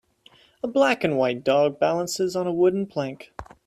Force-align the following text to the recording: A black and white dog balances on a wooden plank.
A 0.63 0.67
black 0.67 1.03
and 1.03 1.15
white 1.15 1.43
dog 1.43 1.79
balances 1.79 2.35
on 2.35 2.47
a 2.47 2.51
wooden 2.51 2.87
plank. 2.87 3.33